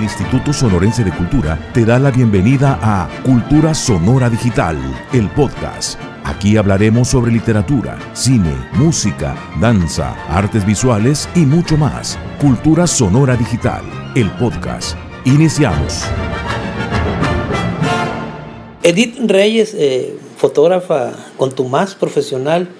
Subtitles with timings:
[0.00, 4.78] El Instituto Sonorense de Cultura te da la bienvenida a Cultura Sonora Digital,
[5.12, 6.00] el podcast.
[6.24, 12.18] Aquí hablaremos sobre literatura, cine, música, danza, artes visuales y mucho más.
[12.40, 13.82] Cultura Sonora Digital,
[14.16, 14.96] el podcast.
[15.26, 16.06] Iniciamos.
[18.82, 22.70] Edith Reyes, eh, fotógrafa con tu más profesional,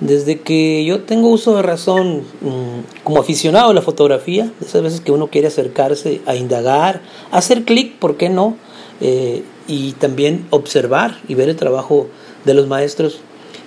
[0.00, 5.00] desde que yo tengo uso de razón mm, como aficionado a la fotografía, esas veces
[5.00, 8.56] que uno quiere acercarse a indagar, hacer clic, ¿por qué no?
[9.00, 12.08] Eh, y también observar y ver el trabajo
[12.44, 13.20] de los maestros.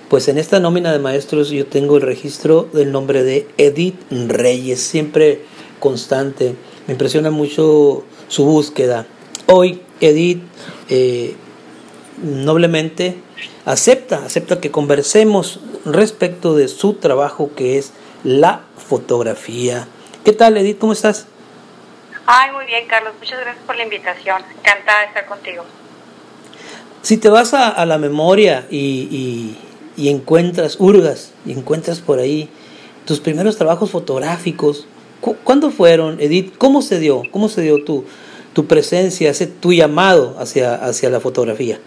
[0.08, 4.80] Pues en esta nómina de maestros yo tengo el registro del nombre de Edith Reyes,
[4.80, 5.42] siempre
[5.80, 6.54] constante.
[6.86, 9.06] Me impresiona mucho su búsqueda.
[9.46, 10.42] Hoy Edith
[10.88, 11.34] eh,
[12.22, 13.16] noblemente
[13.64, 17.92] acepta, acepta que conversemos respecto de su trabajo que es
[18.24, 19.86] la fotografía.
[20.24, 20.78] ¿Qué tal, Edith?
[20.78, 21.26] ¿Cómo estás?
[22.26, 23.14] Ay, muy bien, Carlos.
[23.18, 24.42] Muchas gracias por la invitación.
[24.58, 25.64] Encantada de estar contigo.
[27.02, 29.56] Si te vas a, la memoria y,
[29.96, 32.50] y, encuentras, hurgas, y encuentras por ahí
[33.06, 34.86] tus primeros trabajos fotográficos,
[35.44, 36.56] ¿cuándo fueron, Edith?
[36.58, 37.22] ¿Cómo se dio?
[37.30, 38.04] ¿Cómo se dio tu,
[38.52, 41.78] tu presencia, ese, tu llamado hacia, hacia la fotografía?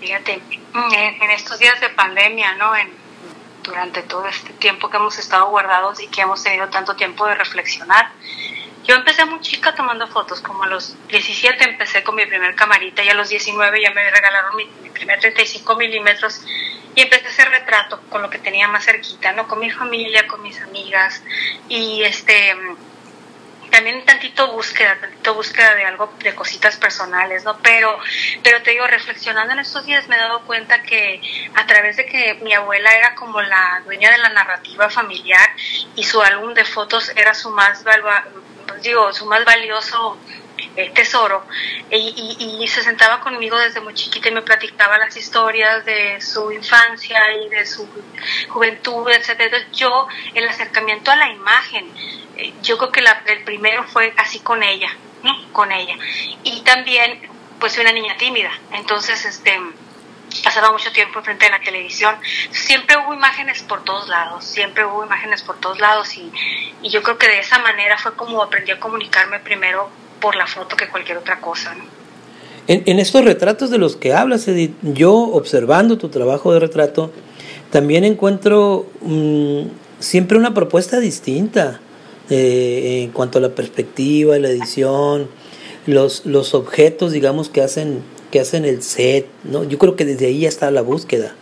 [0.00, 0.40] Fíjate,
[0.74, 2.76] en, estos días de pandemia, ¿no?
[2.76, 2.88] En,
[3.66, 7.34] durante todo este tiempo que hemos estado guardados y que hemos tenido tanto tiempo de
[7.34, 8.10] reflexionar,
[8.86, 13.02] yo empecé muy chica tomando fotos, como a los 17 empecé con mi primer camarita
[13.02, 16.42] y a los 19 ya me regalaron mi, primer 35 milímetros
[16.94, 19.48] y empecé a hacer retrato con lo que tenía más cerquita, ¿no?
[19.48, 21.22] Con mi familia, con mis amigas
[21.68, 22.54] y este
[23.76, 27.58] también tantito búsqueda, tantito búsqueda de algo, de cositas personales, ¿no?
[27.58, 27.98] Pero,
[28.42, 31.20] pero te digo, reflexionando en estos días me he dado cuenta que
[31.54, 35.50] a través de que mi abuela era como la dueña de la narrativa familiar
[35.94, 37.84] y su álbum de fotos era su más
[38.66, 40.18] pues digo, su más valioso
[40.76, 41.44] eh, tesoro
[41.90, 46.50] y, y, se sentaba conmigo desde muy chiquita y me platicaba las historias de su
[46.50, 47.86] infancia y de su
[48.48, 49.58] juventud, etcétera.
[49.72, 51.86] Yo el acercamiento a la imagen,
[52.62, 54.88] yo creo que la, el primero fue así con ella,
[55.22, 55.34] ¿no?
[55.52, 55.96] Con ella
[56.42, 57.20] y también
[57.58, 59.58] pues soy una niña tímida, entonces este
[60.44, 62.14] pasaba mucho tiempo frente a la televisión.
[62.50, 66.30] Siempre hubo imágenes por todos lados, siempre hubo imágenes por todos lados y,
[66.82, 69.88] y yo creo que de esa manera fue como aprendí a comunicarme primero
[70.20, 71.74] por la foto que cualquier otra cosa.
[71.74, 71.84] ¿no?
[72.66, 77.12] En, en, estos retratos de los que hablas, Edith, yo observando tu trabajo de retrato,
[77.70, 79.62] también encuentro mm,
[80.00, 81.80] siempre una propuesta distinta
[82.30, 85.28] eh, en cuanto a la perspectiva, la edición,
[85.86, 89.64] los, los objetos, digamos, que hacen que hacen el set, ¿no?
[89.64, 91.34] Yo creo que desde ahí ya está la búsqueda.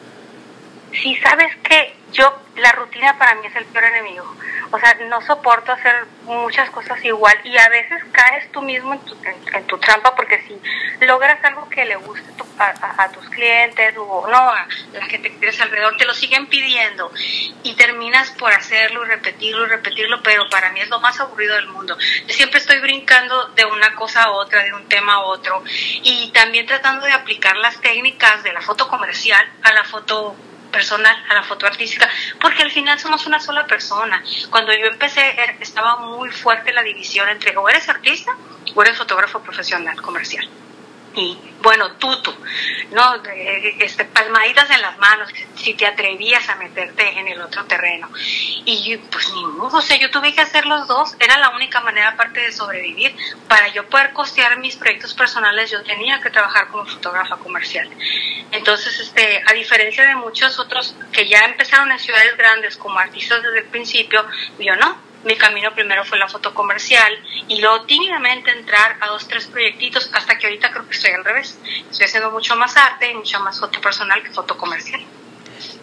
[0.93, 4.25] Sí, sabes que yo, la rutina para mí es el peor enemigo.
[4.71, 9.01] O sea, no soporto hacer muchas cosas igual y a veces caes tú mismo en
[9.01, 9.17] tu,
[9.55, 12.29] en, tu trampa porque si logras algo que le guste
[12.59, 17.11] a, tus clientes o no, a la gente que tienes alrededor, te lo siguen pidiendo
[17.63, 21.55] y terminas por hacerlo y repetirlo y repetirlo, pero para mí es lo más aburrido
[21.55, 21.97] del mundo.
[22.27, 25.63] Yo siempre estoy brincando de una cosa a otra, de un tema a otro
[26.03, 30.37] y también tratando de aplicar las técnicas de la foto comercial a la foto
[30.71, 32.09] personal, a la foto artística,
[32.41, 34.23] porque al final somos una sola persona.
[34.51, 38.37] Cuando yo empecé er, estaba muy fuerte la división entre o eres artista
[38.75, 40.49] o eres fotógrafo profesional, comercial
[41.17, 42.35] y bueno, tutu,
[42.91, 43.23] ¿no?
[43.79, 48.11] Este, palmaditas en las manos, si te atrevías a meterte en el otro terreno.
[48.65, 51.81] Y pues ni modo, o sea, yo tuve que hacer los dos, era la única
[51.81, 53.17] manera aparte de sobrevivir.
[53.49, 57.89] Para yo poder costear mis proyectos personales, yo tenía que trabajar como fotógrafa comercial.
[58.53, 63.43] Entonces, este, a diferencia de muchos otros que ya empezaron en ciudades grandes como artistas
[63.43, 64.25] desde el principio,
[64.59, 67.13] yo no, mi camino primero fue la foto comercial
[67.49, 71.25] y luego tímidamente entrar a dos, tres proyectitos hasta que ahorita creo que estoy al
[71.25, 71.59] revés.
[71.91, 75.01] Estoy haciendo mucho más arte y mucho más foto personal que foto comercial.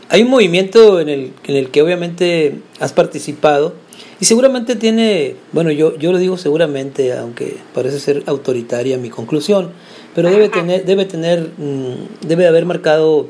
[0.09, 3.75] Hay un movimiento en el, en el que obviamente has participado
[4.19, 9.71] y seguramente tiene, bueno, yo, yo lo digo seguramente, aunque parece ser autoritaria mi conclusión,
[10.13, 13.29] pero debe tener, debe tener, mm, debe haber marcado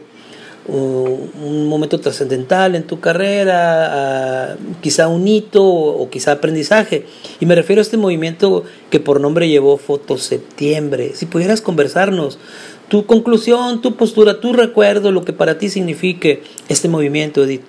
[0.73, 7.05] un momento trascendental en tu carrera, quizá un hito o, quizá aprendizaje.
[7.39, 11.11] Y me refiero a este movimiento que por nombre llevó Foto Septiembre.
[11.13, 12.39] Si pudieras conversarnos,
[12.87, 17.63] tu conclusión, tu postura, tu recuerdo, lo que para ti signifique este movimiento, Edith.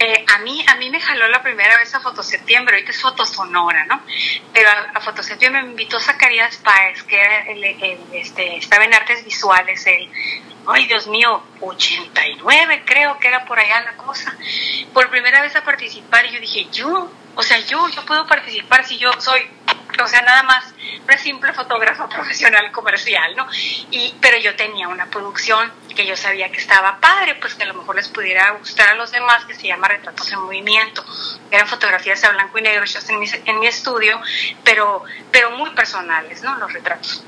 [0.00, 3.02] Eh, a mí a mí me jaló la primera vez a Foto Septiembre, ahorita es
[3.02, 4.00] Foto Sonora, ¿no?
[4.54, 10.08] Pero a, Foto Septiembre me invitó Zacarías Páez, que este, estaba en artes visuales, él
[10.66, 14.34] ay Dios mío, 89 creo que era por allá la cosa,
[14.92, 18.86] por primera vez a participar y yo dije, yo, o sea, yo, yo puedo participar
[18.86, 19.48] si yo soy
[20.02, 20.64] o sea, nada más
[21.04, 23.46] una simple fotógrafa profesional comercial, ¿no?
[23.90, 27.66] Y, pero yo tenía una producción que yo sabía que estaba padre, pues que a
[27.66, 31.04] lo mejor les pudiera gustar a los demás, que se llama Retratos en Movimiento.
[31.50, 34.20] Eran fotografías a blanco y negro hechas en mi, en mi estudio,
[34.64, 36.56] pero, pero muy personales, ¿no?
[36.58, 37.24] Los retratos.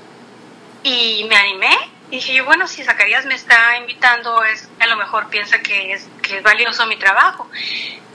[0.85, 4.97] Y me animé y dije yo, bueno, si Zacarías me está invitando, es a lo
[4.97, 7.51] mejor piensa que es, que es valioso mi trabajo.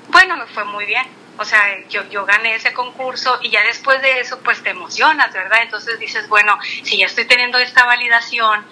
[0.09, 1.05] Bueno, me fue muy bien
[1.39, 5.31] o sea, yo, yo gané ese concurso y ya después de eso, pues te emocionas,
[5.33, 5.59] ¿verdad?
[5.61, 8.65] Entonces dices, bueno, si ya estoy teniendo esta validación,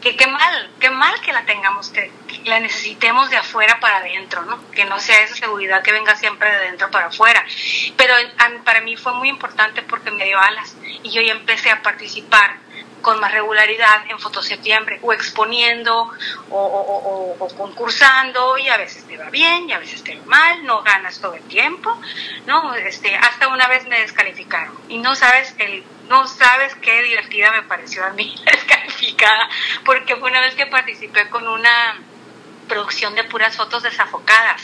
[0.00, 2.12] que qué mal, qué mal que la tengamos, que,
[2.44, 4.70] la necesitemos de afuera para adentro, ¿no?
[4.70, 7.44] Que no sea esa seguridad que venga siempre de adentro para afuera.
[7.96, 8.14] Pero
[8.64, 12.58] para mí fue muy importante porque me dio alas y yo ya empecé a participar
[13.04, 16.10] con más regularidad en Fotoseptiembre o exponiendo
[16.50, 20.64] o, o, concursando y a veces te va bien y a veces te va mal,
[20.64, 21.96] no ganas todo el tiempo,
[22.46, 22.74] ¿no?
[22.74, 27.62] Este, hasta una vez me descalificaron y no sabes el no sabes qué divertida me
[27.62, 29.48] pareció a mí descalificada
[29.84, 31.98] porque fue una vez que participé con una
[32.68, 34.62] producción de puras fotos desafocadas,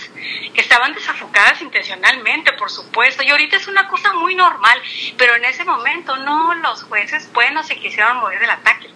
[0.55, 4.81] que estaban desafocadas intencionalmente, por supuesto, y ahorita es una cosa muy normal,
[5.17, 8.89] pero en ese momento no, los jueces pues no se quisieron mover del ataque,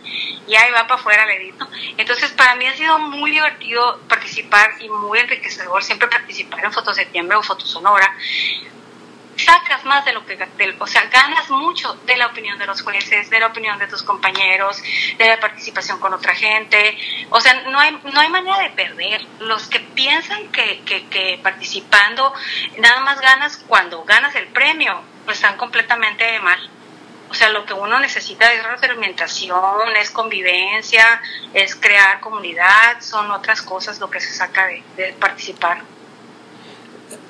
[0.47, 1.69] y ahí va para afuera el edito.
[1.97, 7.37] Entonces para mí ha sido muy divertido participar y muy enriquecedor siempre participar en Fotoseptiembre
[7.37, 8.15] o Fotosonora,
[9.37, 10.39] sacas más de lo que,
[10.79, 14.03] o sea, ganas mucho de la opinión de los jueces, de la opinión de tus
[14.03, 14.83] compañeros,
[15.19, 16.97] de la participación con otra gente,
[17.31, 19.25] o sea, no hay, no hay manera de perder.
[19.41, 22.33] Los que piensan que, que, que participando
[22.79, 26.71] nada más ganas cuando ganas el premio, están completamente mal.
[27.31, 31.21] O sea, lo que uno necesita es retroalimentación, es convivencia,
[31.53, 35.83] es crear comunidad, son otras cosas lo que se saca de, de participar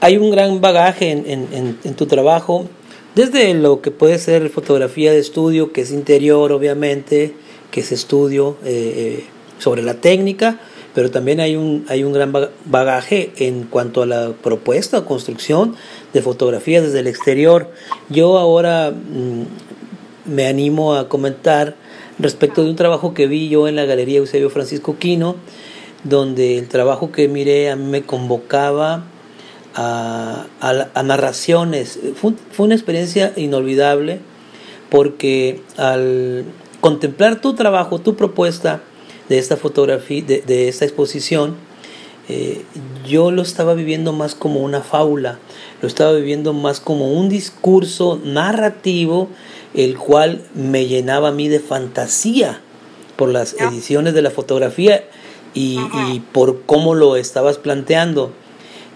[0.00, 2.66] hay un gran bagaje en, en, tu trabajo,
[3.14, 7.34] desde lo que puede ser fotografía de estudio, que es interior obviamente,
[7.70, 9.24] que es estudio eh, eh,
[9.58, 10.60] sobre la técnica,
[10.94, 12.32] pero también hay un, hay un gran
[12.64, 15.74] bagaje en cuanto a la propuesta o construcción
[16.12, 17.70] de fotografía desde el exterior.
[18.10, 21.76] Yo ahora mm, me animo a comentar
[22.18, 25.36] respecto de un trabajo que vi yo en la Galería Eusebio Francisco Quino,
[26.04, 29.04] donde el trabajo que miré a mí me convocaba
[29.74, 31.98] a, a, narraciones.
[32.14, 34.20] Fue, una experiencia inolvidable
[34.90, 36.44] porque al
[36.80, 38.80] contemplar tu trabajo, tu propuesta
[39.28, 41.56] de esta fotografía, de, esta exposición,
[42.28, 42.62] eh,
[43.06, 45.38] yo lo estaba viviendo más como una fábula,
[45.82, 49.28] lo estaba viviendo más como un discurso narrativo,
[49.74, 52.60] el cual me llenaba a mí de fantasía
[53.16, 55.04] por las ediciones de la fotografía
[55.52, 55.78] y,
[56.12, 58.32] y por cómo lo estabas planteando.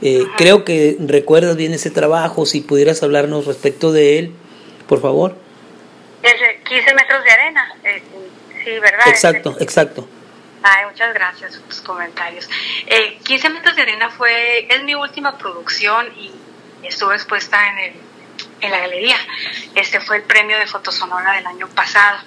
[0.00, 4.35] Eh, creo que recuerdas bien ese trabajo, si pudieras hablarnos respecto de él,
[4.87, 5.37] por favor.
[6.69, 8.03] 15 metros de arena, eh,
[8.65, 9.09] sí, ¿verdad?
[9.09, 10.09] Exacto, exacto.
[10.62, 12.49] Ay, muchas gracias por tus comentarios.
[12.87, 16.33] Eh, 15 metros de arena fue, es mi última producción y
[16.83, 17.93] estuvo expuesta en, el,
[18.61, 19.17] en la galería.
[19.75, 22.19] Este fue el premio de Fotosonora del año pasado.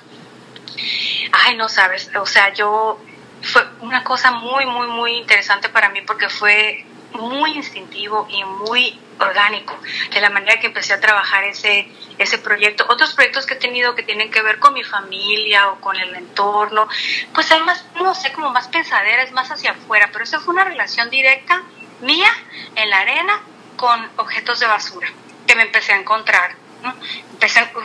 [1.31, 2.99] Ay, no sabes, o sea, yo,
[3.43, 8.99] fue una cosa muy, muy, muy interesante para mí porque fue muy instintivo y muy
[9.19, 9.77] orgánico,
[10.11, 11.87] de la manera que empecé a trabajar ese,
[12.17, 12.85] ese proyecto.
[12.89, 16.15] Otros proyectos que he tenido que tienen que ver con mi familia o con el
[16.15, 16.87] entorno,
[17.33, 20.53] pues hay más, no sé, como más pensadera, es más hacia afuera, pero esa fue
[20.53, 21.61] una relación directa
[22.01, 22.31] mía
[22.75, 23.41] en la arena
[23.75, 25.07] con objetos de basura
[25.47, 26.55] que me empecé a encontrar.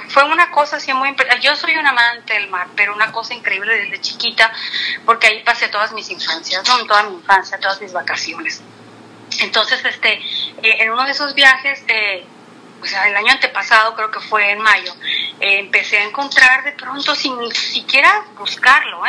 [0.09, 1.15] fue una cosa así muy...
[1.41, 4.53] Yo soy un amante del mar, pero una cosa increíble desde chiquita,
[5.05, 6.87] porque ahí pasé todas mis infancias, ¿no?
[6.87, 8.63] toda mi infancia, todas mis vacaciones.
[9.41, 12.25] Entonces, este, eh, en uno de esos viajes, eh,
[13.07, 14.95] el año antepasado, creo que fue en mayo,
[15.41, 19.03] eh, empecé a encontrar de pronto, sin siquiera buscarlo,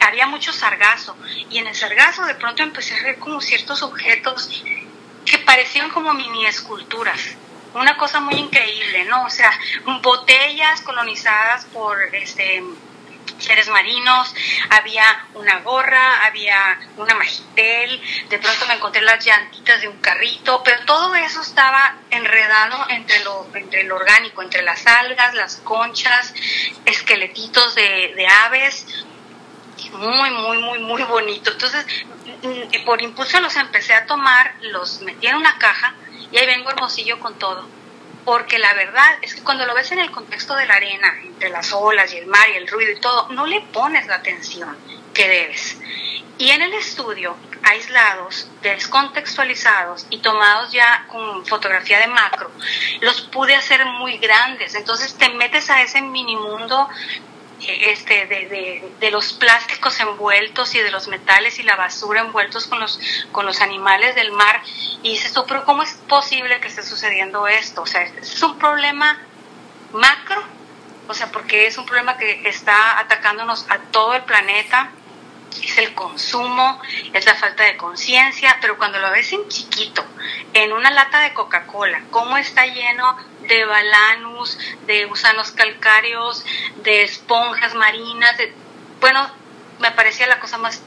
[0.00, 1.16] había mucho sargazo.
[1.50, 4.62] Y en el sargazo de pronto empecé a ver como ciertos objetos
[5.24, 7.36] que parecían como mini esculturas.
[7.74, 9.24] Una cosa muy increíble, ¿no?
[9.24, 9.52] O sea,
[10.02, 12.64] botellas colonizadas por este
[13.40, 14.34] seres marinos,
[14.70, 15.04] había
[15.34, 20.84] una gorra, había una magitel, de pronto me encontré las llantitas de un carrito, pero
[20.84, 26.34] todo eso estaba enredado entre lo, entre lo orgánico, entre las algas, las conchas,
[26.84, 28.86] esqueletitos de, de aves,
[29.92, 31.50] muy, muy, muy, muy bonito.
[31.52, 31.84] Entonces,
[32.42, 35.94] mm, por impulso los empecé a tomar, los metí en una caja
[36.30, 37.79] y ahí vengo hermosillo con todo
[38.24, 41.50] porque la verdad es que cuando lo ves en el contexto de la arena, entre
[41.50, 44.76] las olas y el mar y el ruido y todo, no le pones la atención
[45.14, 45.78] que debes.
[46.38, 52.50] Y en el estudio, aislados, descontextualizados y tomados ya con fotografía de macro,
[53.00, 54.74] los pude hacer muy grandes.
[54.74, 56.88] Entonces te metes a ese mini mundo
[57.66, 63.00] este, de, los plásticos envueltos y de los metales y la basura envueltos con los,
[63.32, 64.62] con los animales del mar.
[65.02, 67.82] Y dices tú, pero ¿cómo es posible que esté sucediendo esto?
[67.82, 69.18] O sea, es un problema
[69.92, 70.42] macro,
[71.08, 74.90] o sea, porque es un problema que está atacándonos a todo el planeta.
[75.64, 76.80] Es el consumo,
[77.12, 80.04] es la falta de conciencia, pero cuando lo ves en chiquito,
[80.54, 83.16] en una lata de Coca-Cola, cómo está lleno
[83.50, 86.44] de balanus, de gusanos calcáreos,
[86.82, 88.52] de esponjas marinas, de,
[89.00, 89.28] bueno,
[89.80, 90.80] me parecía la cosa más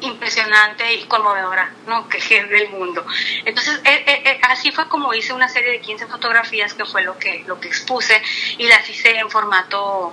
[0.00, 2.08] impresionante y conmovedora, ¿no?
[2.08, 3.04] Que es del mundo.
[3.44, 7.02] Entonces, eh, eh, eh, así fue como hice una serie de 15 fotografías que fue
[7.02, 8.20] lo que, lo que expuse
[8.58, 10.12] y las hice en formato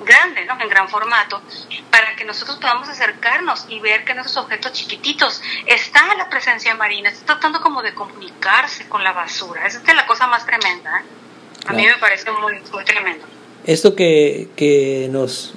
[0.00, 0.60] grande, ¿no?
[0.60, 1.42] En gran formato,
[1.90, 6.74] para que nosotros podamos acercarnos y ver que en esos objetos chiquititos está la presencia
[6.74, 9.66] marina, está tratando como de comunicarse con la basura.
[9.66, 11.27] Esa es la cosa más tremenda, ¿eh?
[11.68, 13.26] A mí me parece muy, muy tremendo.
[13.66, 15.52] Esto que, que nos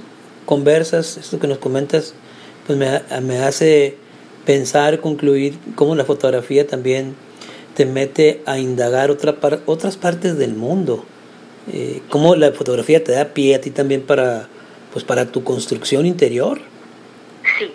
[0.46, 2.14] conversas, esto que nos comentas,
[2.68, 3.96] pues me, me hace
[4.46, 7.16] pensar, concluir cómo la fotografía también
[7.76, 11.06] te mete a indagar otra otras partes del mundo.
[11.72, 14.50] Eh, cómo la fotografía te da pie a ti también para,
[14.92, 16.60] pues para tu construcción interior.
[17.58, 17.72] Sí,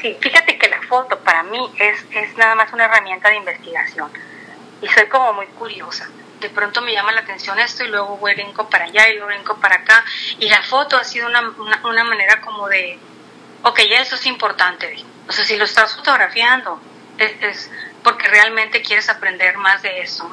[0.00, 0.16] sí.
[0.20, 4.08] Fíjate que la foto para mí es, es nada más una herramienta de investigación.
[4.80, 6.08] Y soy como muy curiosa
[6.42, 9.56] de pronto me llama la atención esto y luego brinco para allá y luego brinco
[9.56, 10.04] para acá.
[10.38, 11.40] Y la foto ha sido una,
[11.84, 12.98] una, manera como de,
[13.62, 15.04] ok, ya eso es importante.
[15.28, 16.80] O sea, si lo estás fotografiando,
[17.18, 17.70] es,
[18.02, 20.30] porque realmente quieres aprender más de eso.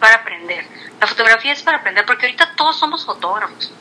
[0.00, 0.66] para aprender.
[1.00, 3.72] La fotografía es para aprender porque ahorita todos somos fotógrafos.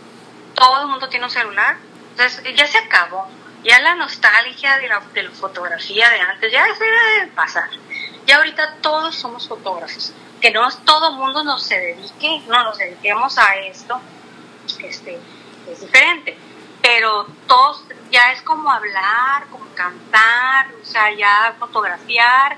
[0.53, 1.77] Todo el mundo tiene un celular.
[2.11, 3.27] Entonces ya se acabó.
[3.63, 7.69] Ya la nostalgia de la, de la fotografía de antes ya se debe pasar.
[8.31, 13.38] Ya ahorita todos somos fotógrafos que no todo mundo nos se dedique, no nos dediquemos
[13.38, 14.00] a esto,
[14.79, 15.19] este,
[15.69, 16.38] es diferente.
[16.81, 22.55] Pero todos, ya es como hablar, como cantar, o sea, ya fotografiar.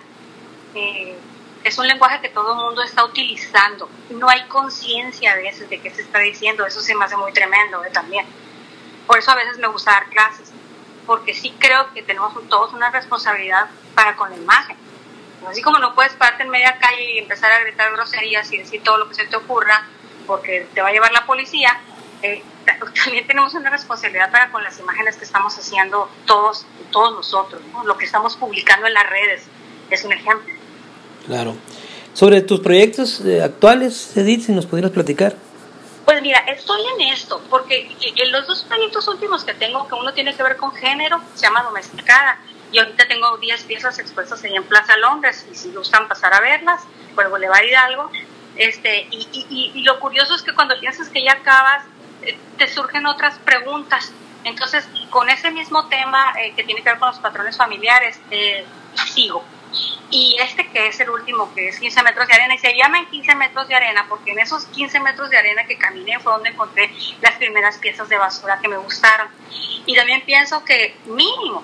[0.75, 1.17] Eh,
[1.63, 3.89] es un lenguaje que todo el mundo está utilizando.
[4.11, 6.67] No hay conciencia de eso, de qué se está diciendo.
[6.67, 8.27] Eso se me hace muy tremendo eh, también.
[9.07, 10.51] Por eso a veces me gusta dar clases,
[11.07, 14.82] porque sí creo que tenemos todos una responsabilidad para con la imagen
[15.47, 18.81] Así como no puedes pararte en media calle y empezar a gritar groserías y decir
[18.83, 19.87] todo lo que se te ocurra
[20.25, 21.79] porque te va a llevar la policía,
[22.21, 22.41] eh,
[23.03, 27.61] también tenemos una responsabilidad para con las imágenes que estamos haciendo todos, todos nosotros.
[27.85, 29.43] Lo que estamos publicando en las redes
[29.89, 30.53] es un ejemplo.
[31.25, 31.55] Claro.
[32.13, 35.35] Sobre tus proyectos eh, actuales, Edith, si nos pudieras platicar.
[36.05, 40.13] Pues mira, estoy en esto, porque en los dos proyectos últimos que tengo, que uno
[40.13, 42.39] tiene que ver con género, se llama Domesticada,
[42.73, 46.41] y ahorita tengo 10 piezas expuestas ahí en Plaza Londres y si gustan pasar a
[46.41, 46.81] verlas,
[47.17, 48.11] el Boulevard Hidalgo.
[48.55, 51.85] Este, y, y, y, lo curioso es que cuando piensas que ya acabas,
[52.23, 54.11] eh, te surgen otras preguntas.
[54.43, 58.65] Entonces, con ese mismo tema eh, que tiene que ver con los patrones familiares, eh,
[59.13, 59.45] sigo.
[60.09, 63.07] Y este que es el último, que es 15 metros de arena, y se llama
[63.09, 66.49] 15 metros de arena porque en esos 15 metros de arena que caminé fue donde
[66.49, 69.27] encontré las primeras piezas de basura que me gustaron.
[69.85, 71.63] Y también pienso que mínimo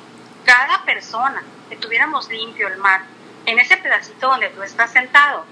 [0.49, 3.03] cada persona, que tuviéramos limpio el mar,
[3.45, 5.45] en ese pedacito donde tú estás sentado,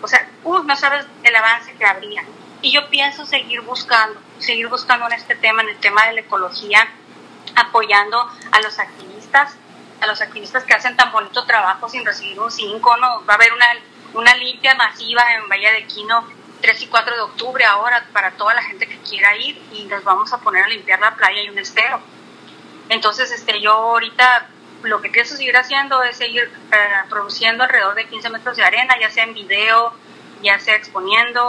[0.00, 2.22] o sea, uh, no sabes el avance que habría.
[2.62, 6.20] Y yo pienso seguir buscando, seguir buscando en este tema, en el tema de la
[6.20, 6.86] ecología,
[7.56, 9.56] apoyando a los activistas,
[10.00, 13.26] a los activistas que hacen tan bonito trabajo sin recibir un 5, ¿no?
[13.26, 13.66] Va a haber una,
[14.14, 16.28] una limpia masiva en Bahía de Quino
[16.62, 20.04] 3 y 4 de octubre ahora para toda la gente que quiera ir y nos
[20.04, 22.00] vamos a poner a limpiar la playa y un estero
[22.98, 24.48] entonces, este, yo ahorita
[24.82, 26.76] lo que pienso seguir haciendo es seguir eh,
[27.08, 29.92] produciendo alrededor de 15 metros de arena, ya sea en video,
[30.42, 31.40] ya sea exponiendo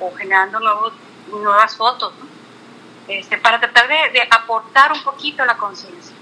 [0.00, 0.94] o, generando nuevos,
[1.30, 2.14] nuevas fotos,
[3.08, 6.16] este, para tratar de, aportar un poquito la conciencia.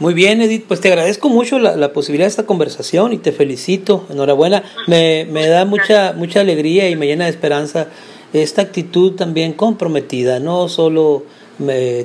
[0.00, 3.30] Muy bien, Edith, pues te agradezco mucho la, la, posibilidad de esta conversación y te
[3.30, 4.64] felicito, enhorabuena.
[4.88, 7.86] Me, me da mucha, mucha alegría y me llena de esperanza
[8.32, 11.24] esta actitud también comprometida, no solo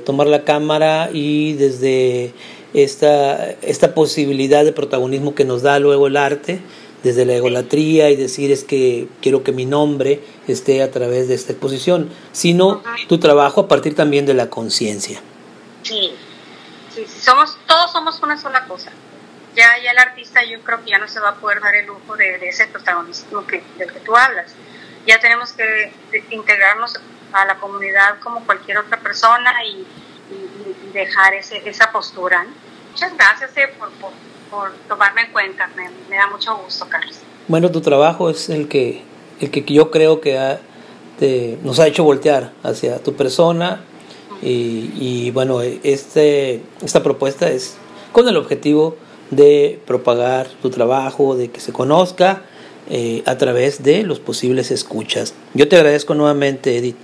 [0.06, 2.34] tomar la cámara y desde
[2.74, 6.62] esta, esta posibilidad de protagonismo que nos da luego el arte,
[7.04, 11.34] desde la egolatría y decir es que quiero que mi nombre esté a través de
[11.34, 15.20] esta exposición, sino tu trabajo a partir también de la conciencia.
[15.82, 16.14] Sí.
[16.94, 18.92] sí, somos, todos somos una sola cosa.
[19.56, 21.88] Ya, ya el artista yo creo que ya no se va a poder dar el
[21.88, 24.54] lujo de, ese protagonismo que, del que tú hablas.
[25.08, 25.92] Ya tenemos que
[26.30, 27.00] integrarnos
[27.34, 29.86] a la comunidad como cualquier otra persona y,
[30.94, 32.46] dejar ese, esa postura.
[32.92, 33.90] Muchas gracias eh, por,
[34.50, 37.18] por, tomarme en cuenta, me, da mucho gusto, Carlos.
[37.48, 39.02] Bueno, tu trabajo es el que,
[39.40, 40.58] el que yo creo que
[41.64, 43.82] nos ha hecho voltear hacia tu persona
[44.42, 47.78] y, y, bueno, este, esta propuesta es
[48.12, 48.98] con el objetivo
[49.30, 52.44] de propagar tu trabajo, de que se conozca
[52.90, 55.34] eh, a través de los posibles escuchas.
[55.54, 56.98] Yo te agradezco nuevamente, Edith.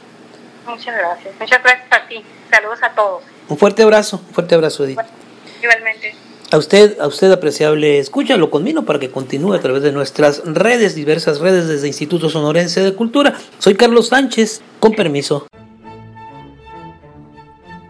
[0.67, 1.33] Muchas gracias.
[1.39, 2.23] Muchas gracias a ti.
[2.51, 3.23] Saludos a todos.
[3.49, 4.99] Un fuerte abrazo, un fuerte abrazo, Edith.
[5.61, 6.15] igualmente.
[6.49, 10.95] A usted, a usted apreciable, escúchalo conmigo para que continúe a través de nuestras redes,
[10.95, 13.37] diversas redes desde Instituto Sonorense de Cultura.
[13.59, 15.45] Soy Carlos Sánchez, con permiso.